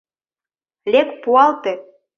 [0.91, 1.73] Лек, пуалте!